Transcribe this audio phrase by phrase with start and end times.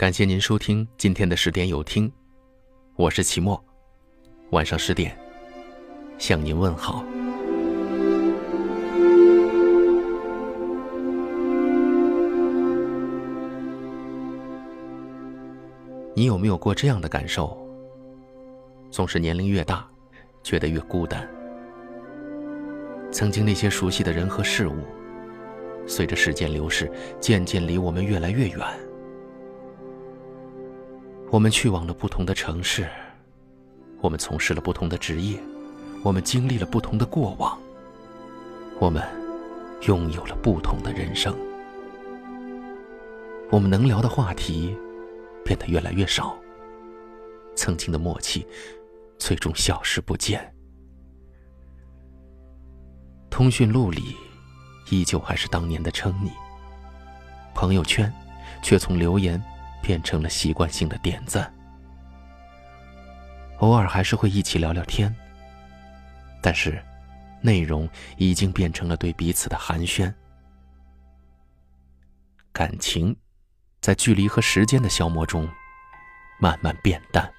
[0.00, 2.10] 感谢您收听今天的十点有听，
[2.96, 3.62] 我是齐墨，
[4.48, 5.14] 晚上十点
[6.16, 7.04] 向您问好。
[16.14, 17.54] 你有没有过这样的感受？
[18.90, 19.86] 总是年龄越大，
[20.42, 21.28] 觉得越孤单。
[23.12, 24.82] 曾经那些熟悉的人和事物，
[25.86, 26.90] 随着时间流逝，
[27.20, 28.89] 渐渐离我们越来越远。
[31.30, 32.88] 我们去往了不同的城市，
[34.00, 35.40] 我们从事了不同的职业，
[36.02, 37.56] 我们经历了不同的过往，
[38.80, 39.00] 我们
[39.86, 41.32] 拥有了不同的人生。
[43.48, 44.76] 我们能聊的话题
[45.44, 46.36] 变得越来越少，
[47.54, 48.44] 曾经的默契
[49.16, 50.52] 最终消失不见。
[53.30, 54.16] 通讯录里，
[54.90, 56.32] 依旧还是当年的称你。
[57.54, 58.12] 朋友圈，
[58.64, 59.40] 却从留言
[59.82, 61.52] 变成了习惯性的点赞。
[63.58, 65.14] 偶尔还是会一起聊聊天，
[66.42, 66.82] 但是，
[67.42, 70.12] 内容已经变成了对彼此的寒暄。
[72.52, 73.14] 感情，
[73.80, 75.48] 在距离和时间的消磨中，
[76.38, 77.30] 慢慢变淡。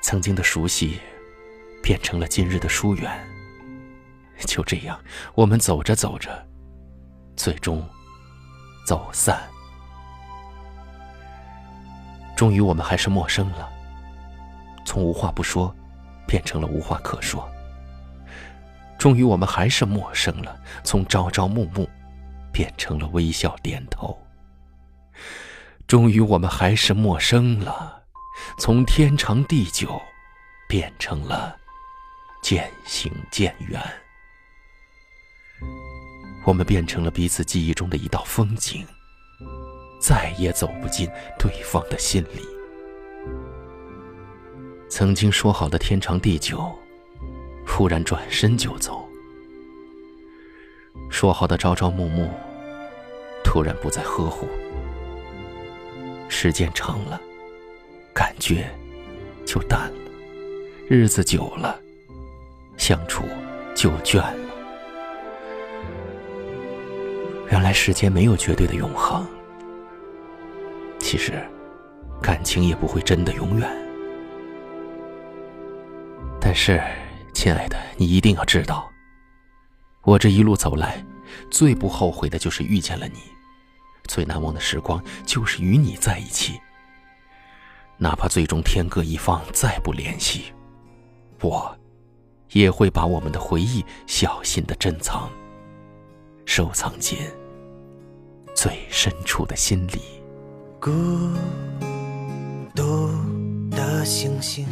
[0.00, 0.98] 曾经的熟悉，
[1.82, 3.28] 变成了今日的疏远。
[4.46, 4.98] 就这样，
[5.34, 6.48] 我们走着走着，
[7.36, 7.86] 最终
[8.86, 9.42] 走散。
[12.40, 13.68] 终于，我们还是陌生了，
[14.86, 15.76] 从无话不说
[16.26, 17.46] 变成了无话可说。
[18.98, 21.86] 终于，我们还是陌生了，从朝朝暮暮
[22.50, 24.18] 变成了微笑点头。
[25.86, 28.04] 终于，我们还是陌生了，
[28.58, 30.00] 从天长地久
[30.66, 31.54] 变成了
[32.42, 33.78] 渐行渐远。
[36.46, 38.86] 我们变成了彼此记忆中的一道风景，
[40.00, 42.40] 再也走不进对方的心里。
[44.88, 46.68] 曾经说好的天长地久，
[47.66, 49.06] 忽然转身就走；
[51.10, 52.28] 说好的朝朝暮暮，
[53.44, 54.48] 突然不再呵护。
[56.28, 57.20] 时间长了，
[58.14, 58.68] 感觉
[59.44, 59.96] 就淡了；
[60.88, 61.78] 日子久了，
[62.76, 63.24] 相处
[63.74, 64.50] 就倦了。
[67.50, 69.26] 原来时间没有绝对的永恒，
[71.10, 71.44] 其实，
[72.22, 73.68] 感情也不会真的永远。
[76.40, 76.80] 但是，
[77.34, 78.88] 亲爱的，你一定要知道，
[80.04, 81.04] 我这一路走来，
[81.50, 83.18] 最不后悔的就是遇见了你，
[84.04, 86.60] 最难忘的时光就是与你在一起。
[87.98, 90.52] 哪怕最终天各一方，再不联系，
[91.40, 91.76] 我，
[92.52, 95.28] 也会把我们的回忆小心的珍藏，
[96.46, 97.18] 收藏进。
[98.54, 100.19] 最深处的心里，
[100.80, 100.90] 孤
[102.74, 103.10] 独
[103.70, 104.66] 的星星，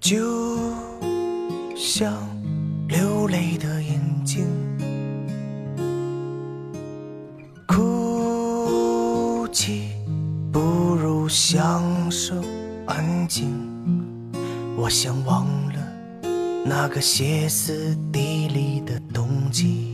[0.00, 0.16] 就
[1.76, 2.10] 像
[2.88, 4.46] 流泪的眼睛，
[7.66, 9.90] 哭泣
[10.50, 12.34] 不如享受
[12.86, 13.52] 安静。
[14.78, 16.24] 我想忘了
[16.64, 19.89] 那个歇斯底里的冬季。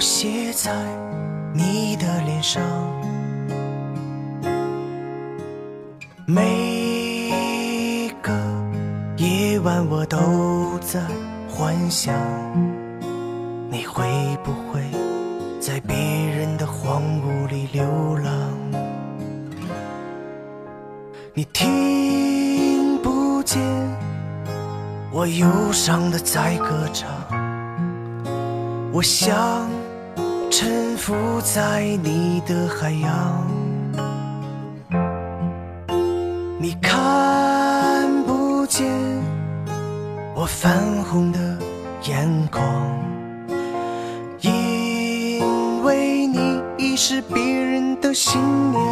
[0.00, 0.72] 写在
[1.52, 2.62] 你的脸上，
[6.24, 8.32] 每个
[9.16, 11.00] 夜晚我都在
[11.48, 12.14] 幻想，
[13.70, 14.04] 你会
[14.44, 14.82] 不会
[15.60, 17.82] 在别人的荒芜里流
[18.18, 18.32] 浪？
[21.34, 23.60] 你听不见
[25.10, 27.08] 我忧伤的在歌唱，
[28.92, 29.68] 我想。
[30.50, 33.46] 沉浮在你的海洋，
[36.58, 38.86] 你看不见
[40.34, 41.38] 我泛红的
[42.08, 42.64] 眼眶，
[44.40, 48.40] 因为你已是别人的新
[48.72, 48.82] 娘。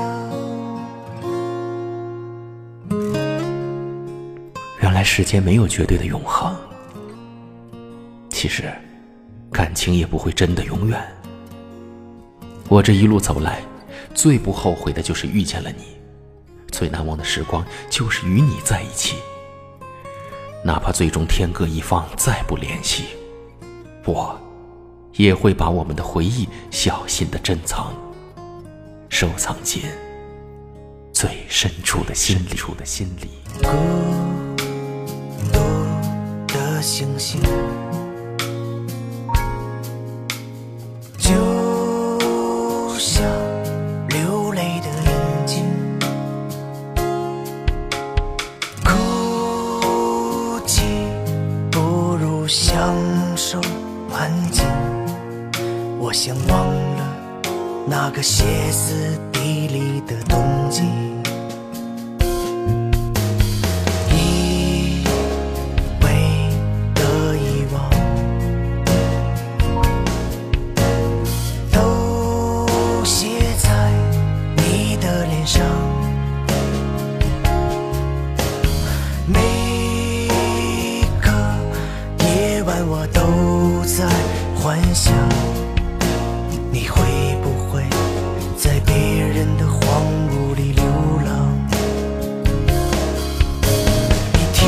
[4.82, 6.54] 原来世间没有绝对的永恒，
[8.30, 8.64] 其实
[9.50, 11.15] 感情也不会真的永远。
[12.68, 13.62] 我这一路走来，
[14.12, 15.84] 最不后悔的就是遇见了你，
[16.72, 19.16] 最难忘的时光就是与你在一起。
[20.64, 23.04] 哪怕最终天各一方，再不联系，
[24.04, 24.36] 我
[25.12, 27.94] 也会把我们的回忆小心的珍藏，
[29.08, 29.82] 收藏进
[31.12, 32.58] 最深处的心里。
[33.62, 33.68] 孤
[35.52, 35.60] 独
[36.48, 37.40] 的星星，
[52.86, 53.60] 如享受
[54.12, 54.64] 安静。
[55.98, 57.16] 我想忘了
[57.86, 60.38] 那个歇斯底里的冬
[60.70, 60.82] 季。
[64.12, 65.04] 以
[66.02, 66.06] 为
[66.94, 67.90] 的遗忘，
[71.72, 73.26] 都写
[73.58, 73.90] 在
[74.56, 75.64] 你的脸上。
[79.26, 79.40] 每
[82.84, 83.20] 我都
[83.84, 84.04] 在
[84.54, 85.12] 幻想，
[86.70, 87.00] 你会
[87.42, 87.82] 不会
[88.56, 89.80] 在别人的荒
[90.30, 90.84] 芜里流
[91.24, 91.56] 浪？
[94.32, 94.60] 你听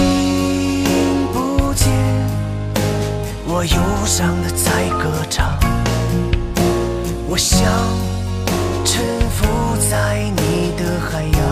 [1.32, 1.86] 不见
[3.46, 5.58] 我忧伤的在歌唱，
[7.28, 7.60] 我想
[8.84, 9.44] 沉浮
[9.90, 11.47] 在你的海洋，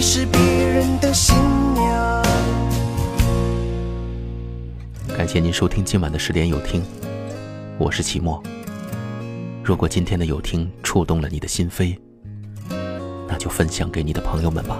[0.00, 1.36] 你是别人的新
[1.74, 2.24] 娘。
[5.14, 6.82] 感谢您收听今晚的十点有听，
[7.78, 8.42] 我是齐墨。
[9.62, 11.98] 如果今天的有听触动了你的心扉，
[13.28, 14.78] 那就分享给你的朋友们吧。